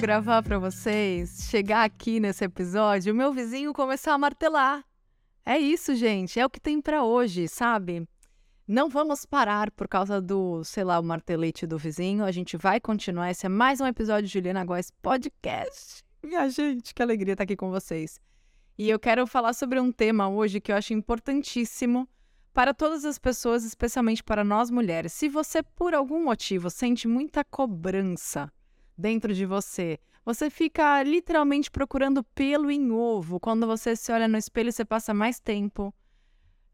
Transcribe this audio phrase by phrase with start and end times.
[0.00, 4.82] gravar para vocês, chegar aqui nesse episódio, o meu vizinho começou a martelar.
[5.44, 8.08] É isso, gente, é o que tem para hoje, sabe?
[8.66, 12.24] Não vamos parar por causa do, sei lá, o martelete do vizinho.
[12.24, 13.30] A gente vai continuar.
[13.30, 16.02] Esse é mais um episódio de Juliana Góes Podcast.
[16.22, 18.18] Minha gente, que alegria estar aqui com vocês.
[18.78, 22.08] E eu quero falar sobre um tema hoje que eu acho importantíssimo
[22.54, 25.12] para todas as pessoas, especialmente para nós mulheres.
[25.12, 28.50] Se você, por algum motivo, sente muita cobrança
[29.00, 33.40] dentro de você, você fica literalmente procurando pelo em ovo.
[33.40, 35.92] Quando você se olha no espelho, você passa mais tempo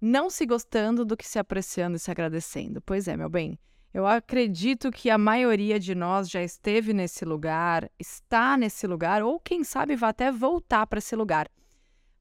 [0.00, 2.80] não se gostando do que se apreciando e se agradecendo.
[2.82, 3.58] Pois é, meu bem.
[3.94, 9.40] Eu acredito que a maioria de nós já esteve nesse lugar, está nesse lugar, ou
[9.40, 11.48] quem sabe vai até voltar para esse lugar.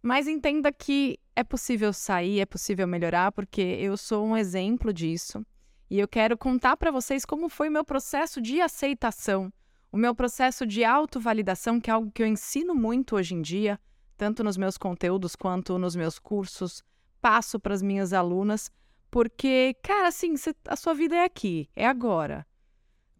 [0.01, 5.45] Mas entenda que é possível sair, é possível melhorar, porque eu sou um exemplo disso.
[5.89, 9.51] E eu quero contar para vocês como foi o meu processo de aceitação,
[9.95, 13.79] o meu processo de autovalidação, que é algo que eu ensino muito hoje em dia,
[14.17, 16.83] tanto nos meus conteúdos quanto nos meus cursos,
[17.21, 18.69] passo para as minhas alunas,
[19.09, 22.45] porque, cara, assim, cê, a sua vida é aqui, é agora.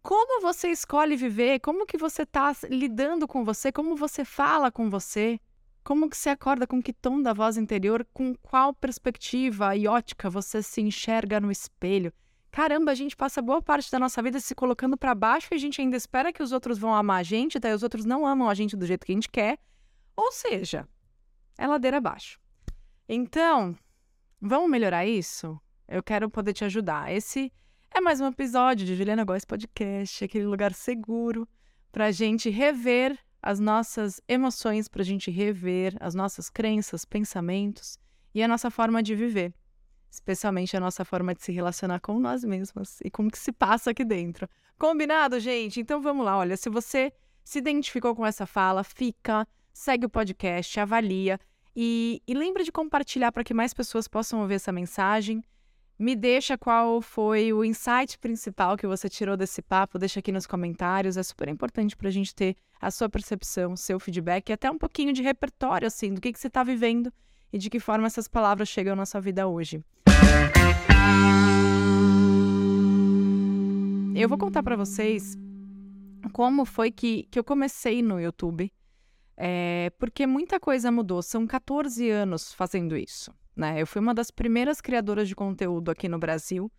[0.02, 1.62] Como você escolhe viver?
[1.62, 3.72] Como que você está lidando com você?
[3.72, 5.40] Como você fala com você?
[5.82, 10.30] Como que você acorda com que tom da voz interior, com qual perspectiva e ótica
[10.30, 12.12] você se enxerga no espelho?
[12.56, 15.58] Caramba, a gente passa boa parte da nossa vida se colocando para baixo e a
[15.58, 18.50] gente ainda espera que os outros vão amar a gente, daí os outros não amam
[18.50, 19.60] a gente do jeito que a gente quer.
[20.16, 20.88] Ou seja,
[21.58, 22.40] é ladeira abaixo.
[23.10, 23.78] Então,
[24.40, 25.60] vamos melhorar isso?
[25.86, 27.14] Eu quero poder te ajudar.
[27.14, 27.52] Esse
[27.92, 31.46] é mais um episódio de Juliana Góes Podcast, aquele lugar seguro
[31.92, 38.00] para a gente rever as nossas emoções, para a gente rever as nossas crenças, pensamentos
[38.34, 39.54] e a nossa forma de viver,
[40.12, 43.92] especialmente a nossa forma de se relacionar com nós mesmas e como que se passa
[43.92, 44.48] aqui dentro.
[44.78, 45.80] Combinado, gente?
[45.80, 46.38] Então vamos lá.
[46.38, 47.12] Olha, se você
[47.44, 51.40] se identificou com essa fala, fica, segue o podcast, avalia
[51.76, 55.44] e, e lembra de compartilhar para que mais pessoas possam ouvir essa mensagem.
[55.98, 60.46] Me deixa qual foi o insight principal que você tirou desse papo, deixa aqui nos
[60.46, 61.16] comentários.
[61.16, 64.78] É super importante para a gente ter a sua percepção, seu feedback e até um
[64.78, 67.14] pouquinho de repertório, assim, do que, que você está vivendo
[67.52, 69.84] e de que forma essas palavras chegam na sua vida hoje.
[74.16, 75.38] Eu vou contar para vocês
[76.32, 78.72] como foi que, que eu comecei no YouTube,
[79.38, 81.22] é, porque muita coisa mudou.
[81.22, 83.82] São 14 anos fazendo isso né?
[83.82, 86.72] Eu fui uma das primeiras criadoras de conteúdo aqui no Brasil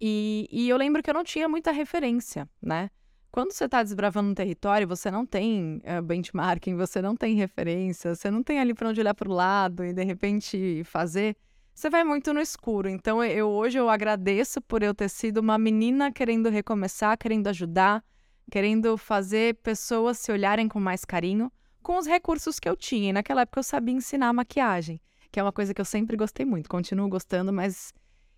[0.00, 2.90] e, e eu lembro que eu não tinha muita referência, né?
[3.36, 8.14] Quando você está desbravando um território, você não tem uh, benchmarking, você não tem referência,
[8.14, 11.36] você não tem ali para onde olhar para o lado e de repente fazer.
[11.74, 12.88] Você vai muito no escuro.
[12.88, 18.02] Então, eu hoje eu agradeço por eu ter sido uma menina querendo recomeçar, querendo ajudar,
[18.50, 23.10] querendo fazer pessoas se olharem com mais carinho, com os recursos que eu tinha.
[23.10, 24.98] E naquela época eu sabia ensinar maquiagem
[25.30, 27.92] que é uma coisa que eu sempre gostei muito, continuo gostando, mas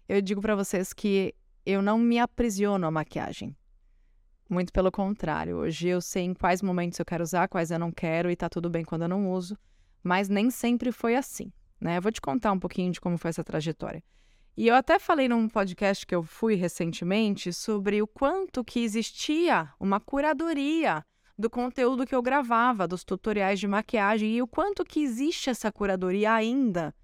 [0.08, 1.32] eu digo para vocês que
[1.64, 3.54] eu não me aprisiono à maquiagem.
[4.48, 7.92] Muito pelo contrário, hoje eu sei em quais momentos eu quero usar, quais eu não
[7.92, 9.58] quero e tá tudo bem quando eu não uso,
[10.02, 11.98] mas nem sempre foi assim, né?
[11.98, 14.02] Eu vou te contar um pouquinho de como foi essa trajetória.
[14.56, 19.70] E eu até falei num podcast que eu fui recentemente sobre o quanto que existia
[19.78, 21.02] uma curadoria
[21.38, 25.70] do conteúdo que eu gravava, dos tutoriais de maquiagem e o quanto que existe essa
[25.70, 26.94] curadoria ainda.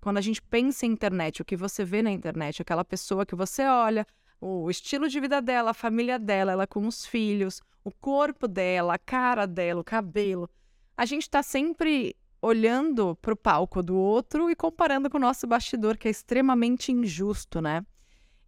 [0.00, 3.34] Quando a gente pensa em internet, o que você vê na internet, aquela pessoa que
[3.34, 4.06] você olha,
[4.40, 8.94] o estilo de vida dela, a família dela, ela com os filhos, o corpo dela,
[8.94, 10.48] a cara dela, o cabelo.
[10.96, 15.46] A gente está sempre olhando para o palco do outro e comparando com o nosso
[15.46, 17.84] bastidor, que é extremamente injusto, né?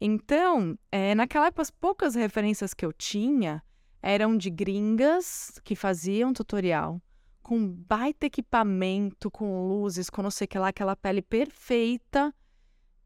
[0.00, 3.62] Então, é, naquela época, as poucas referências que eu tinha,
[4.02, 7.00] eram de gringas que faziam tutorial
[7.42, 12.32] com baita equipamento, com luzes, com não sei o que lá, aquela pele perfeita.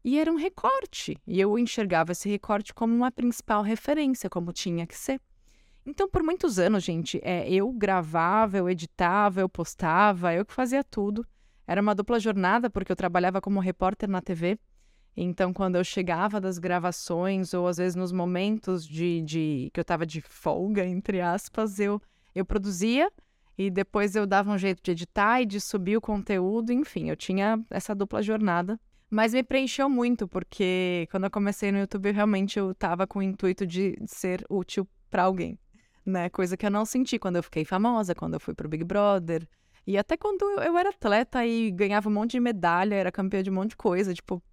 [0.05, 1.17] E era um recorte.
[1.25, 5.19] E eu enxergava esse recorte como uma principal referência, como tinha que ser.
[5.83, 10.83] Então, por muitos anos, gente, é, eu gravava, eu editava, eu postava, eu que fazia
[10.83, 11.25] tudo.
[11.65, 14.59] Era uma dupla jornada, porque eu trabalhava como repórter na TV.
[15.17, 19.81] Então, quando eu chegava das gravações, ou às vezes nos momentos de, de que eu
[19.81, 21.99] estava de folga, entre aspas, eu,
[22.35, 23.11] eu produzia
[23.57, 27.15] e depois eu dava um jeito de editar e de subir o conteúdo, enfim, eu
[27.15, 28.79] tinha essa dupla jornada.
[29.15, 33.21] Mas me preencheu muito, porque quando eu comecei no YouTube, realmente eu estava com o
[33.21, 35.57] intuito de ser útil para alguém,
[36.05, 36.29] né?
[36.29, 39.47] Coisa que eu não senti quando eu fiquei famosa, quando eu fui pro Big Brother.
[39.87, 43.49] E até quando eu era atleta e ganhava um monte de medalha, era campeã de
[43.49, 44.43] um monte de coisa, tipo,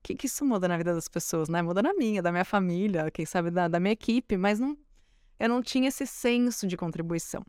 [0.00, 1.60] que, que isso muda na vida das pessoas, né?
[1.60, 4.78] Muda na minha, da minha família, quem sabe da, da minha equipe, mas não,
[5.40, 7.44] eu não tinha esse senso de contribuição.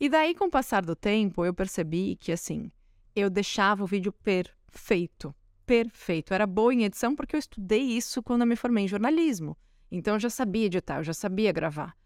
[0.00, 2.72] E daí, com o passar do tempo, eu percebi que, assim,
[3.14, 5.34] eu deixava o vídeo perfeito.
[5.66, 6.32] Perfeito.
[6.32, 9.56] Era boa em edição porque eu estudei isso quando eu me formei em jornalismo.
[9.90, 11.96] Então, eu já sabia editar, eu já sabia gravar.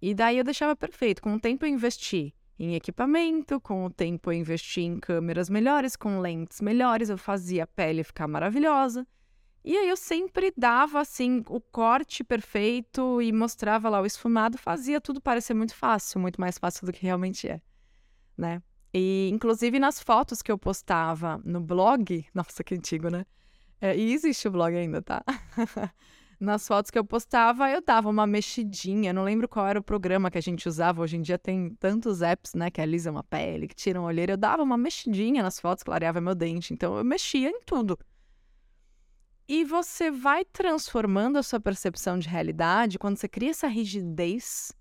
[0.00, 1.20] E daí, eu deixava perfeito.
[1.20, 5.96] Com o tempo, eu investi em equipamento, com o tempo, eu investi em câmeras melhores,
[5.96, 9.06] com lentes melhores, eu fazia a pele ficar maravilhosa.
[9.64, 15.00] E aí eu sempre dava assim o corte perfeito e mostrava lá o esfumado, fazia
[15.00, 17.60] tudo parecer muito fácil, muito mais fácil do que realmente é,
[18.36, 18.62] né?
[18.92, 23.24] E inclusive nas fotos que eu postava no blog, nossa que antigo, né?
[23.80, 25.24] É, e existe o blog ainda, tá?
[26.40, 29.12] nas fotos que eu postava, eu dava uma mexidinha.
[29.12, 31.02] Não lembro qual era o programa que a gente usava.
[31.02, 34.32] Hoje em dia tem tantos apps, né, que alisam a pele, que tiram a olheira.
[34.32, 36.72] Eu dava uma mexidinha nas fotos, clareava meu dente.
[36.72, 37.98] Então eu mexia em tudo.
[39.46, 44.72] E você vai transformando a sua percepção de realidade quando você cria essa rigidez.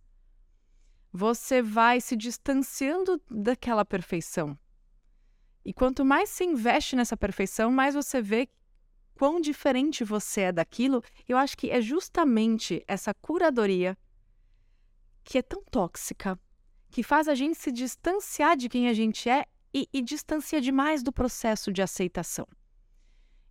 [1.11, 4.57] Você vai se distanciando daquela perfeição.
[5.65, 8.47] E quanto mais se investe nessa perfeição, mais você vê
[9.15, 11.03] quão diferente você é daquilo.
[11.27, 13.97] Eu acho que é justamente essa curadoria
[15.23, 16.39] que é tão tóxica,
[16.89, 21.03] que faz a gente se distanciar de quem a gente é e, e distancia demais
[21.03, 22.47] do processo de aceitação.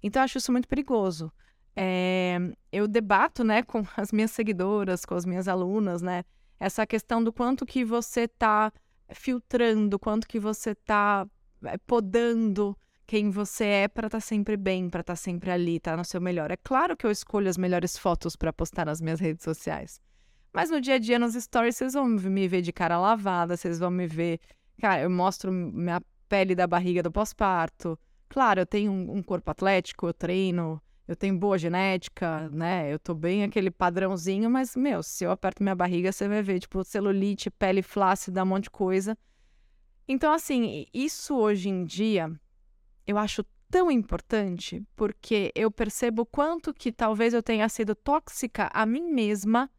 [0.02, 1.32] Então, eu acho isso muito perigoso.
[1.76, 2.38] É,
[2.72, 6.24] eu debato, né, com as minhas seguidoras, com as minhas alunas, né,
[6.58, 8.72] essa questão do quanto que você está
[9.10, 11.26] filtrando, quanto que você está
[11.64, 12.76] eh, podando
[13.06, 15.96] quem você é para estar tá sempre bem, para estar tá sempre ali, estar tá
[15.96, 16.50] no seu melhor.
[16.50, 20.00] É claro que eu escolho as melhores fotos para postar nas minhas redes sociais.
[20.52, 23.78] Mas no dia a dia, nos stories, vocês vão me ver de cara lavada, vocês
[23.78, 24.40] vão me ver.
[24.80, 27.98] Cara, eu mostro minha pele da barriga do pós-parto.
[28.28, 32.92] Claro, eu tenho um, um, corpo atlético, eu treino, eu tenho boa genética, né?
[32.92, 36.60] Eu tô bem aquele padrãozinho, mas, meu, se eu aperto minha barriga, você vai ver,
[36.60, 39.16] tipo, celulite, pele flácida, um monte de coisa.
[40.06, 42.30] Então, assim, isso hoje em dia
[43.06, 48.84] eu acho tão importante porque eu percebo quanto que talvez eu tenha sido tóxica a
[48.84, 49.70] mim mesma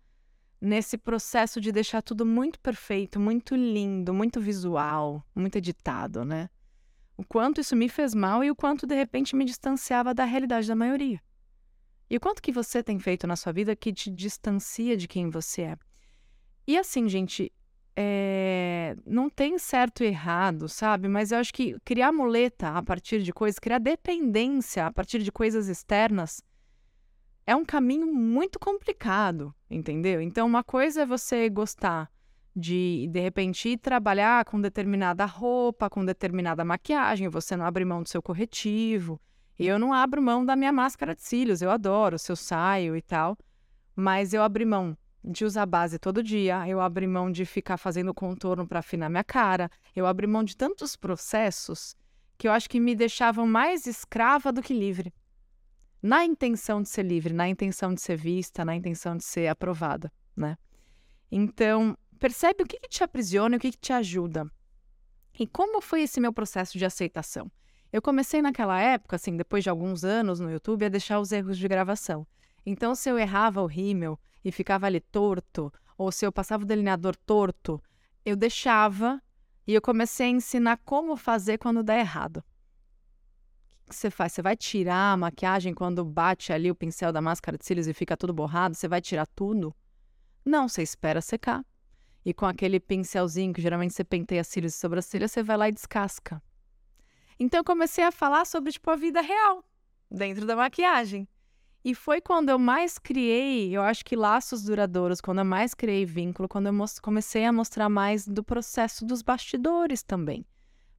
[0.59, 6.49] nesse processo de deixar tudo muito perfeito, muito lindo, muito visual, muito editado, né?
[7.19, 10.65] O quanto isso me fez mal e o quanto de repente me distanciava da realidade
[10.65, 11.21] da maioria.
[12.09, 15.29] E o quanto que você tem feito na sua vida que te distancia de quem
[15.29, 15.77] você é.
[16.65, 17.51] E assim, gente,
[17.93, 18.95] é...
[19.05, 21.09] não tem certo e errado, sabe?
[21.09, 25.29] Mas eu acho que criar muleta a partir de coisas, criar dependência a partir de
[25.29, 26.41] coisas externas,
[27.45, 30.21] é um caminho muito complicado, entendeu?
[30.21, 32.09] Então, uma coisa é você gostar
[32.55, 38.09] de de repente trabalhar com determinada roupa, com determinada maquiagem, você não abre mão do
[38.09, 39.19] seu corretivo.
[39.57, 43.01] Eu não abro mão da minha máscara de cílios, eu adoro, se eu saio e
[43.01, 43.37] tal,
[43.95, 48.13] mas eu abri mão de usar base todo dia, eu abri mão de ficar fazendo
[48.13, 51.95] contorno para afinar minha cara, eu abri mão de tantos processos
[52.37, 55.13] que eu acho que me deixavam mais escrava do que livre.
[56.01, 60.09] Na intenção de ser livre, na intenção de ser vista, na intenção de ser aprovada,
[60.37, 60.57] né?
[61.29, 64.45] Então, Percebe o que, que te aprisiona e o que, que te ajuda.
[65.39, 67.49] E como foi esse meu processo de aceitação?
[67.93, 71.57] Eu comecei naquela época, assim, depois de alguns anos no YouTube, a deixar os erros
[71.57, 72.27] de gravação.
[72.65, 76.67] Então, se eu errava o rímel e ficava ali torto, ou se eu passava o
[76.67, 77.81] delineador torto,
[78.25, 79.21] eu deixava
[79.65, 82.43] e eu comecei a ensinar como fazer quando dá errado.
[83.85, 84.33] O que você faz?
[84.33, 87.93] Você vai tirar a maquiagem quando bate ali o pincel da máscara de cílios e
[87.93, 88.75] fica tudo borrado?
[88.75, 89.73] Você vai tirar tudo?
[90.45, 91.63] Não, você espera secar
[92.29, 95.71] e com aquele pincelzinho que geralmente você penteia cílios e sobrancelha, você vai lá e
[95.71, 96.39] descasca.
[97.39, 99.63] Então eu comecei a falar sobre tipo a vida real
[100.11, 101.27] dentro da maquiagem.
[101.83, 106.05] E foi quando eu mais criei, eu acho que laços duradouros, quando eu mais criei
[106.05, 110.45] vínculo, quando eu comecei a mostrar mais do processo dos bastidores também.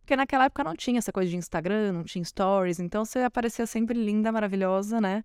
[0.00, 3.66] Porque naquela época não tinha essa coisa de Instagram, não tinha stories, então você aparecia
[3.66, 5.22] sempre linda, maravilhosa, né?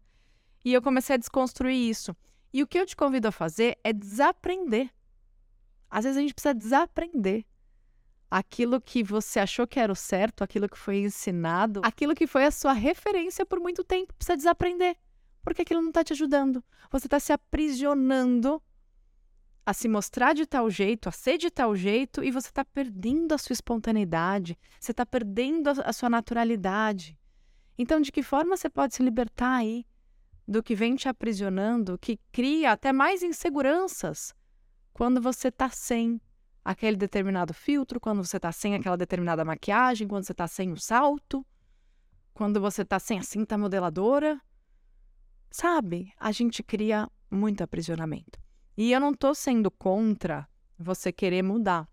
[0.63, 2.15] E eu comecei a desconstruir isso.
[2.53, 4.91] E o que eu te convido a fazer é desaprender
[5.89, 7.45] às vezes a gente precisa desaprender
[8.29, 12.45] aquilo que você achou que era o certo, aquilo que foi ensinado, aquilo que foi
[12.45, 14.13] a sua referência por muito tempo.
[14.13, 14.97] Precisa desaprender,
[15.43, 16.63] porque aquilo não está te ajudando.
[16.91, 18.61] Você está se aprisionando
[19.65, 23.33] a se mostrar de tal jeito, a ser de tal jeito, e você está perdendo
[23.33, 27.17] a sua espontaneidade, você está perdendo a sua naturalidade.
[27.77, 29.85] Então, de que forma você pode se libertar aí
[30.47, 34.35] do que vem te aprisionando, que cria até mais inseguranças?
[34.95, 36.21] Quando você está sem
[36.63, 40.77] aquele determinado filtro, quando você está sem aquela determinada maquiagem, quando você está sem o
[40.77, 41.45] salto,
[42.33, 44.41] quando você está sem a cinta modeladora.
[45.51, 48.39] Sabe, a gente cria muito aprisionamento.
[48.77, 50.47] E eu não estou sendo contra
[50.79, 51.89] você querer mudar.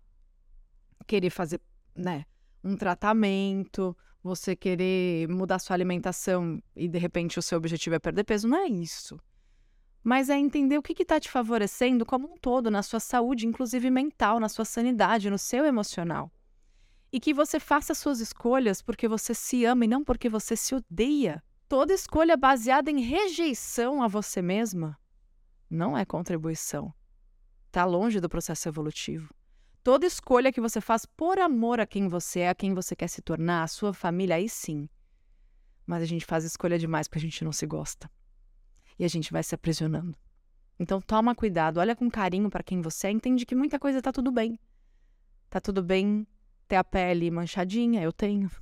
[1.05, 1.59] querer fazer,
[1.93, 2.25] né,
[2.63, 8.23] um tratamento, você querer mudar sua alimentação e de repente o seu objetivo é perder
[8.23, 9.19] peso, não é isso.
[10.03, 13.89] Mas é entender o que está te favorecendo como um todo na sua saúde, inclusive
[13.89, 16.31] mental, na sua sanidade, no seu emocional.
[17.11, 20.75] E que você faça suas escolhas porque você se ama e não porque você se
[20.75, 21.41] odeia.
[21.69, 24.99] Toda escolha baseada em rejeição a você mesma
[25.69, 26.93] não é contribuição.
[27.67, 29.33] Está longe do processo evolutivo.
[29.83, 33.07] Toda escolha que você faz por amor a quem você é, a quem você quer
[33.07, 34.87] se tornar, a sua família, aí sim.
[35.85, 38.09] Mas a gente faz escolha demais porque a gente não se gosta.
[38.97, 40.17] E a gente vai se aprisionando.
[40.79, 44.11] Então toma cuidado, olha com carinho para quem você é, entende que muita coisa tá
[44.11, 44.59] tudo bem.
[45.49, 46.27] Tá tudo bem
[46.67, 48.49] ter a pele manchadinha, eu tenho.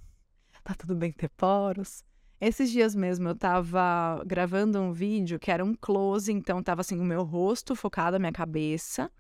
[0.64, 2.04] Tá tudo bem ter poros.
[2.40, 7.00] Esses dias mesmo eu tava gravando um vídeo que era um close, então tava assim
[7.00, 9.12] o meu rosto focado na minha cabeça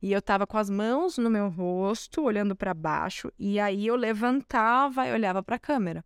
[0.00, 3.96] e eu tava com as mãos no meu rosto, olhando para baixo, e aí eu
[3.96, 6.04] levantava e olhava para a câmera.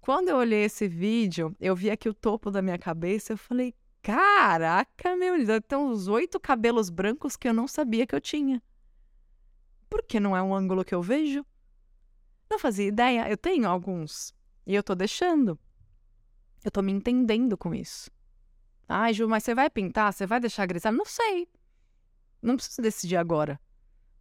[0.00, 3.74] Quando eu olhei esse vídeo, eu vi aqui o topo da minha cabeça, eu falei:
[4.02, 8.62] "Caraca, meu, tem uns oito cabelos brancos que eu não sabia que eu tinha".
[9.90, 11.44] Porque não é um ângulo que eu vejo?
[12.50, 13.28] Não fazia ideia.
[13.28, 14.34] Eu tenho alguns
[14.66, 15.58] e eu tô deixando.
[16.64, 18.10] Eu tô me entendendo com isso.
[18.88, 20.12] Ai, Ju, mas você vai pintar?
[20.12, 20.96] Você vai deixar grisalho?
[20.96, 21.48] Não sei.
[22.40, 23.60] Não preciso decidir agora.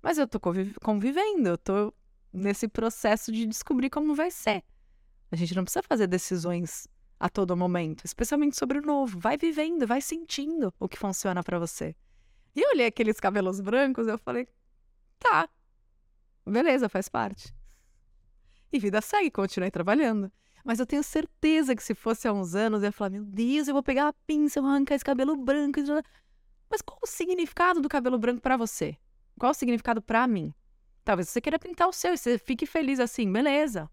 [0.02, 1.94] Mas eu tô convivendo, eu tô
[2.32, 4.64] nesse processo de descobrir como vai ser.
[5.32, 6.88] A gente não precisa fazer decisões
[7.20, 9.20] a todo momento, especialmente sobre o novo.
[9.20, 11.96] Vai vivendo, vai sentindo o que funciona para você.
[12.56, 14.48] E eu olhei aqueles cabelos brancos, eu falei,
[15.20, 15.50] tá,
[16.46, 17.54] beleza, faz parte.
[18.72, 20.32] E vida segue, continuei trabalhando.
[20.64, 23.68] Mas eu tenho certeza que se fosse há uns anos, eu ia falar, meu Deus,
[23.68, 25.80] eu vou pegar a pinça, eu vou arrancar esse cabelo branco.
[26.70, 28.98] Mas qual o significado do cabelo branco para você?
[29.40, 30.54] Qual o significado para mim?
[31.06, 33.90] Talvez você queira pintar o seu e você fique feliz assim, beleza.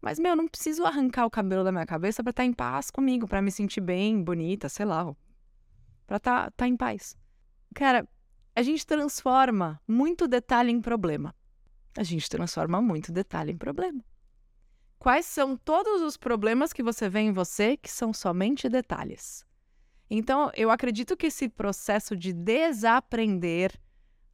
[0.00, 2.52] Mas, meu, eu não preciso arrancar o cabelo da minha cabeça para estar tá em
[2.52, 5.04] paz comigo, para me sentir bem, bonita, sei lá.
[6.06, 7.16] Pra estar tá, tá em paz.
[7.74, 8.08] Cara,
[8.54, 11.34] a gente transforma muito detalhe em problema.
[11.96, 14.04] A gente transforma muito detalhe em problema.
[14.98, 19.44] Quais são todos os problemas que você vê em você que são somente detalhes?
[20.08, 23.72] Então, eu acredito que esse processo de desaprender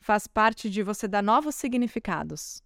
[0.00, 2.62] faz parte de você dar novos significados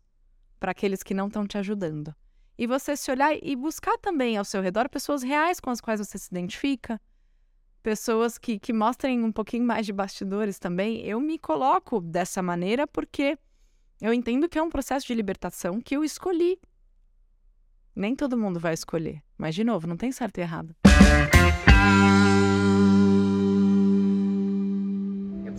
[0.58, 2.14] para aqueles que não estão te ajudando.
[2.58, 6.00] E você se olhar e buscar também ao seu redor pessoas reais com as quais
[6.00, 7.00] você se identifica,
[7.82, 11.00] pessoas que, que mostrem um pouquinho mais de bastidores também.
[11.02, 13.38] Eu me coloco dessa maneira porque
[14.00, 16.58] eu entendo que é um processo de libertação que eu escolhi.
[17.94, 20.74] Nem todo mundo vai escolher, mas de novo, não tem certo e errado.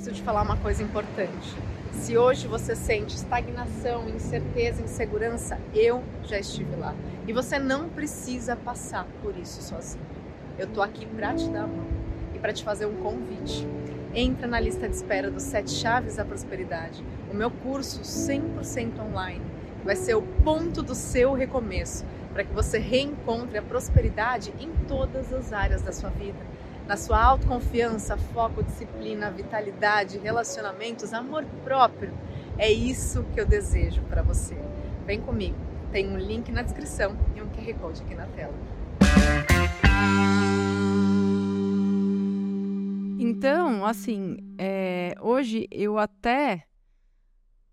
[0.07, 1.55] preciso te falar uma coisa importante.
[1.93, 6.95] Se hoje você sente estagnação, incerteza, insegurança, eu já estive lá.
[7.27, 10.03] E você não precisa passar por isso sozinho.
[10.57, 11.87] Eu tô aqui para te dar a mão
[12.33, 13.67] e para te fazer um convite.
[14.13, 19.45] Entra na lista de espera dos Sete Chaves da Prosperidade, o meu curso 100% online.
[19.83, 25.33] Vai ser o ponto do seu recomeço, para que você reencontre a prosperidade em todas
[25.33, 26.37] as áreas da sua vida
[26.87, 32.13] na sua autoconfiança, foco, disciplina, vitalidade, relacionamentos, amor próprio.
[32.57, 34.57] É isso que eu desejo para você.
[35.05, 35.57] Vem comigo.
[35.91, 38.53] Tem um link na descrição e um QR Code aqui na tela.
[43.19, 46.63] Então, assim, é, hoje eu até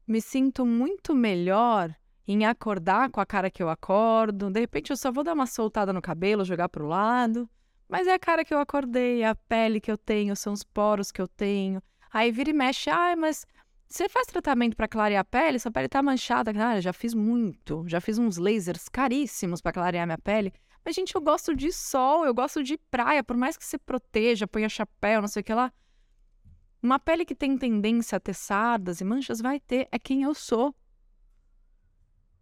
[0.07, 1.95] me sinto muito melhor
[2.27, 4.51] em acordar com a cara que eu acordo.
[4.51, 7.49] De repente, eu só vou dar uma soltada no cabelo, jogar para o lado.
[7.89, 10.63] Mas é a cara que eu acordei, é a pele que eu tenho, são os
[10.63, 11.83] poros que eu tenho.
[12.13, 13.47] Aí vira e mexe, ai, mas
[13.89, 15.59] você faz tratamento para clarear a pele?
[15.59, 16.53] Sua pele tá manchada.
[16.53, 17.85] Cara, já fiz muito.
[17.87, 20.53] Já fiz uns lasers caríssimos para clarear minha pele.
[20.85, 23.23] Mas, gente, eu gosto de sol, eu gosto de praia.
[23.23, 25.73] Por mais que você proteja, ponha chapéu, não sei o que lá.
[26.83, 29.89] Uma pele que tem tendência a ter sardas e manchas vai ter.
[29.91, 30.75] É quem eu sou.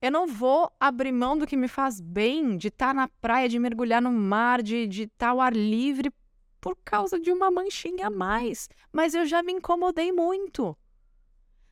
[0.02, 3.48] Eu não vou abrir mão do que me faz bem, de estar tá na praia,
[3.48, 6.12] de mergulhar no mar, de estar tá ao ar livre
[6.60, 8.68] por causa de uma manchinha a mais.
[8.92, 10.76] Mas eu já me incomodei muito.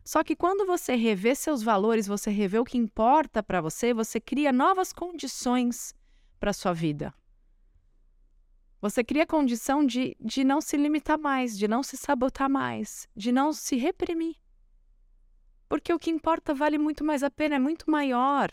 [0.05, 4.21] Só que quando você revê seus valores, você revê o que importa para você, você
[4.21, 5.93] cria novas condições
[6.39, 7.13] para sua vida.
[8.81, 13.33] Você cria condição de, de não se limitar mais, de não se sabotar mais, de
[13.33, 14.37] não se reprimir.
[15.71, 18.50] Porque o que importa vale muito mais a pena, é muito maior.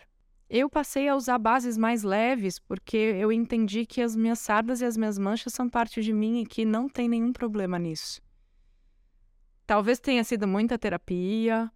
[0.48, 4.86] Eu passei a usar bases mais leves porque eu entendi que as minhas sardas e
[4.86, 8.22] as minhas manchas são parte de mim e que não tem nenhum problema nisso.
[9.66, 11.72] Talvez tenha sido muita terapia,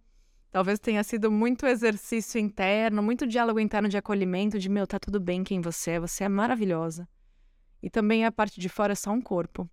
[0.52, 5.18] Talvez tenha sido muito exercício interno, muito diálogo interno de acolhimento, de meu, tá tudo
[5.18, 7.08] bem quem você é, você é maravilhosa.
[7.82, 9.66] E também a parte de fora é só um corpo.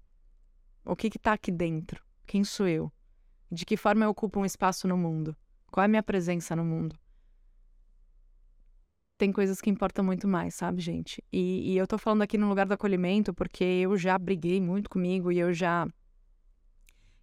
[0.85, 2.01] O que que tá aqui dentro?
[2.25, 2.89] Quem sou eu?
[3.51, 5.35] De que forma eu ocupo um espaço no mundo?
[5.69, 6.97] Qual é a minha presença no mundo?
[9.17, 11.23] Tem coisas que importam muito mais, sabe, gente?
[11.31, 14.89] E, e eu tô falando aqui no lugar do acolhimento porque eu já briguei muito
[14.89, 15.87] comigo e eu já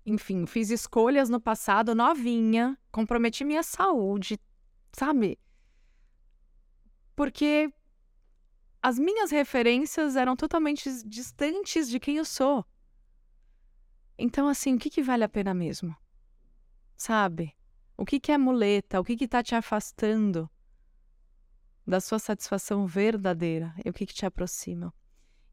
[0.06, 4.38] enfim, fiz escolhas no passado novinha, comprometi minha saúde,
[4.92, 5.36] sabe?
[7.16, 7.72] Porque
[8.80, 12.64] as minhas referências eram totalmente distantes de quem eu sou.
[14.16, 15.96] Então, assim, o que, que vale a pena mesmo?
[16.96, 17.55] Sabe?
[17.96, 19.00] O que, que é muleta?
[19.00, 20.50] O que está te afastando
[21.86, 23.74] da sua satisfação verdadeira?
[23.84, 24.92] E o que, que te aproxima?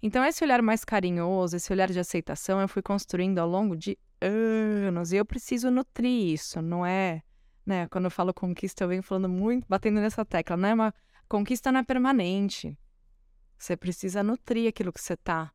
[0.01, 3.97] Então, esse olhar mais carinhoso, esse olhar de aceitação, eu fui construindo ao longo de
[4.21, 5.13] anos.
[5.13, 7.23] E eu preciso nutrir isso, não é.
[7.65, 7.87] Né?
[7.87, 10.93] Quando eu falo conquista, eu venho falando muito, batendo nessa tecla, não é uma.
[11.29, 12.77] Conquista não é permanente.
[13.57, 15.53] Você precisa nutrir aquilo que você está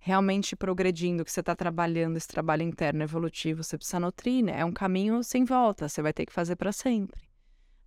[0.00, 4.60] realmente progredindo, que você está trabalhando, esse trabalho interno evolutivo, você precisa nutrir, né?
[4.60, 7.20] É um caminho sem volta, você vai ter que fazer para sempre.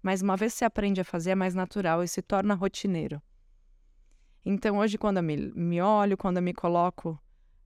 [0.01, 3.19] Mas uma vez você aprende a fazer, é mais natural e se torna rotineiro.
[4.45, 7.19] Então, hoje, quando eu me, me olho, quando eu me coloco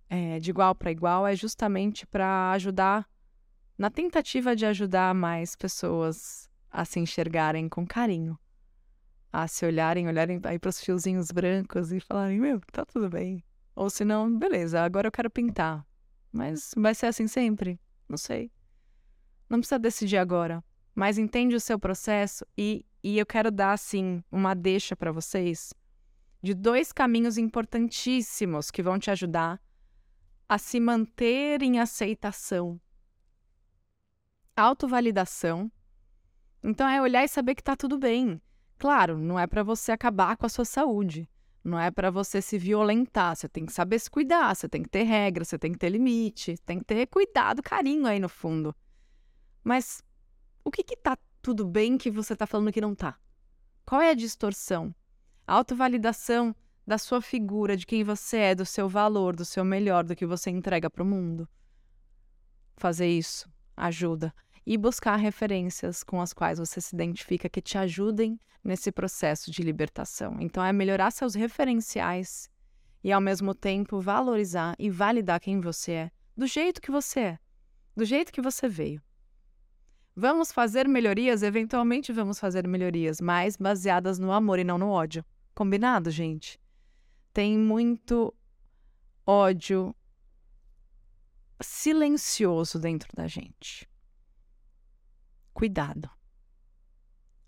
[0.09, 3.05] é, de igual para igual, é justamente para ajudar,
[3.77, 8.39] na tentativa de ajudar mais pessoas a se enxergarem com carinho,
[9.33, 13.43] a se olharem, olharem aí para os fiozinhos brancos e falarem: Meu, tá tudo bem.
[13.77, 15.85] Ou se não, beleza, agora eu quero pintar.
[16.31, 17.79] Mas vai ser assim sempre?
[18.09, 18.51] Não sei.
[19.47, 20.63] Não precisa decidir agora.
[20.95, 25.75] Mas entende o seu processo e, e eu quero dar, assim, uma deixa para vocês
[26.41, 29.61] de dois caminhos importantíssimos que vão te ajudar
[30.49, 32.81] a se manter em aceitação.
[34.55, 35.71] Autovalidação.
[36.63, 38.41] Então é olhar e saber que está tudo bem.
[38.79, 41.29] Claro, não é para você acabar com a sua saúde.
[41.67, 44.87] Não é para você se violentar, você tem que saber se cuidar, você tem que
[44.87, 48.73] ter regras, você tem que ter limite, tem que ter cuidado, carinho aí no fundo.
[49.65, 50.01] Mas
[50.63, 53.19] o que que tá tudo bem que você tá falando que não tá?
[53.85, 54.95] Qual é a distorção?
[55.45, 60.05] A autovalidação da sua figura, de quem você é, do seu valor, do seu melhor,
[60.05, 61.49] do que você entrega para o mundo.
[62.77, 64.33] Fazer isso ajuda.
[64.69, 69.63] E buscar referências com as quais você se identifica que te ajudem nesse processo de
[69.63, 70.35] libertação.
[70.41, 72.49] Então, é melhorar seus referenciais
[73.01, 77.39] e, ao mesmo tempo, valorizar e validar quem você é, do jeito que você é,
[77.95, 79.01] do jeito que você veio.
[80.13, 81.43] Vamos fazer melhorias?
[81.43, 85.23] Eventualmente vamos fazer melhorias, mas baseadas no amor e não no ódio.
[85.55, 86.59] Combinado, gente?
[87.31, 88.33] Tem muito
[89.25, 89.95] ódio
[91.61, 93.87] silencioso dentro da gente.
[95.57, 96.07] Cuidado.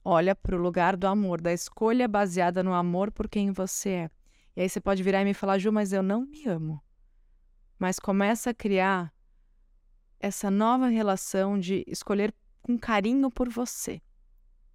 [0.04, 4.12] Olha para o lugar do amor, da escolha baseada no amor por quem você é.
[4.56, 6.84] E aí você pode virar e me falar, Ju, mas eu não me amo.
[7.78, 9.14] Mas começa a criar
[10.20, 14.02] essa nova relação de escolher com carinho por você,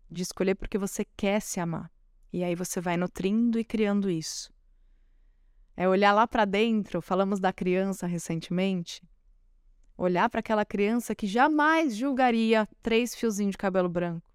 [0.09, 1.90] de escolher porque você quer se amar.
[2.33, 4.55] E aí você vai nutrindo e criando isso.
[5.77, 9.03] É olhar lá para dentro, falamos da criança recentemente.
[9.97, 14.35] Olhar para aquela criança que jamais julgaria três fiozinhos de cabelo branco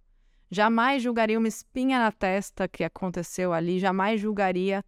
[0.50, 4.84] jamais julgaria uma espinha na testa que aconteceu ali, jamais julgaria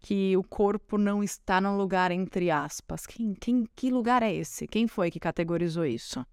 [0.00, 3.06] que o corpo não está num lugar entre aspas.
[3.06, 4.66] Quem, quem, que lugar é esse?
[4.66, 6.24] Quem foi que categorizou isso?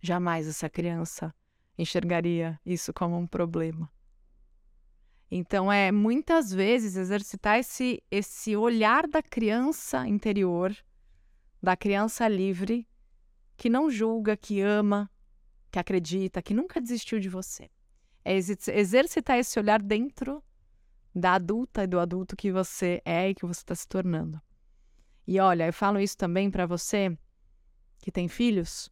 [0.00, 1.32] Jamais essa criança
[1.78, 3.90] enxergaria isso como um problema.
[5.30, 10.76] Então é muitas vezes exercitar esse esse olhar da criança interior,
[11.62, 12.88] da criança livre,
[13.56, 15.10] que não julga, que ama,
[15.70, 17.70] que acredita, que nunca desistiu de você.
[18.24, 20.42] É exercitar esse olhar dentro
[21.14, 24.40] da adulta e do adulto que você é e que você está se tornando.
[25.26, 27.16] E olha, eu falo isso também para você
[27.98, 28.90] que tem filhos.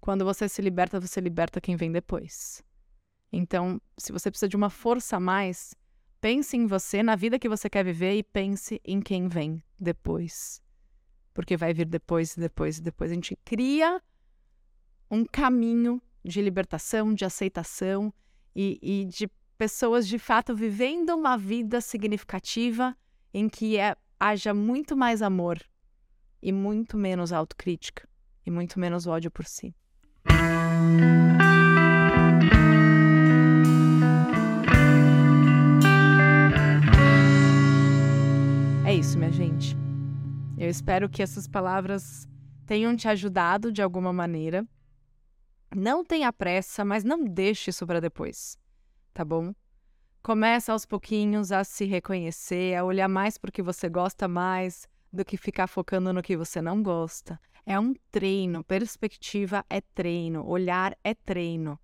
[0.00, 2.62] Quando você se liberta, você liberta quem vem depois.
[3.32, 5.74] Então, se você precisa de uma força a mais,
[6.20, 10.63] pense em você, na vida que você quer viver e pense em quem vem depois.
[11.34, 13.10] Porque vai vir depois, depois, depois.
[13.10, 14.00] A gente cria
[15.10, 18.14] um caminho de libertação, de aceitação
[18.56, 22.96] e, e de pessoas de fato vivendo uma vida significativa
[23.32, 25.58] em que é, haja muito mais amor
[26.42, 28.08] e muito menos autocrítica
[28.46, 29.74] e muito menos ódio por si.
[38.86, 39.83] É isso, minha gente.
[40.56, 42.28] Eu espero que essas palavras
[42.64, 44.66] tenham te ajudado de alguma maneira
[45.74, 48.56] Não tenha pressa, mas não deixe isso para depois,
[49.12, 49.52] tá bom?
[50.22, 55.36] Começa aos pouquinhos a se reconhecer, a olhar mais porque você gosta mais do que
[55.36, 57.38] ficar focando no que você não gosta.
[57.66, 61.78] É um treino, perspectiva é treino, olhar é treino.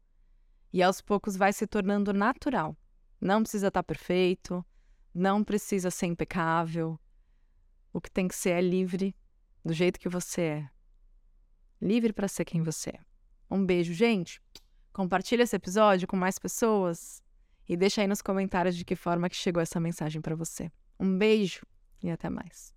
[0.73, 2.77] E aos poucos vai se tornando natural.
[3.21, 4.65] Não precisa estar tá perfeito,
[5.13, 6.99] não precisa ser impecável.
[7.93, 9.15] O que tem que ser é livre,
[9.65, 10.71] do jeito que você é.
[11.81, 13.01] Livre para ser quem você é.
[13.51, 14.41] Um beijo, gente.
[14.93, 17.23] Compartilha esse episódio com mais pessoas
[17.69, 20.71] e deixa aí nos comentários de que forma que chegou essa mensagem para você.
[20.99, 21.65] Um beijo
[22.03, 22.75] e até mais.